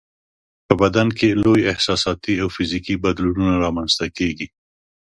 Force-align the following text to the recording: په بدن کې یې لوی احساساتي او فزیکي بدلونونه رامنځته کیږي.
په 0.65 0.73
بدن 0.81 1.07
کې 1.17 1.27
یې 1.31 1.39
لوی 1.43 1.61
احساساتي 1.71 2.33
او 2.41 2.47
فزیکي 2.55 2.95
بدلونونه 3.05 3.53
رامنځته 3.65 4.05
کیږي. 4.17 4.47